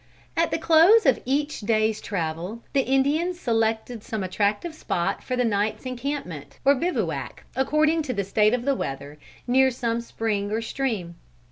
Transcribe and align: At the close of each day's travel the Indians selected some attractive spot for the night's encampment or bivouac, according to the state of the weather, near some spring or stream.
At 0.35 0.49
the 0.49 0.57
close 0.57 1.05
of 1.05 1.21
each 1.25 1.59
day's 1.61 2.01
travel 2.01 2.63
the 2.73 2.79
Indians 2.81 3.39
selected 3.39 4.03
some 4.03 4.23
attractive 4.23 4.73
spot 4.73 5.23
for 5.23 5.35
the 5.35 5.45
night's 5.45 5.85
encampment 5.85 6.57
or 6.65 6.73
bivouac, 6.73 7.43
according 7.55 8.01
to 8.09 8.13
the 8.15 8.23
state 8.23 8.55
of 8.55 8.65
the 8.65 8.73
weather, 8.73 9.19
near 9.45 9.69
some 9.69 10.01
spring 10.01 10.51
or 10.51 10.63
stream. 10.63 11.17